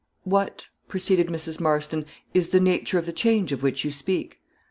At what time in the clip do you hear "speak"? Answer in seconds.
3.91-4.39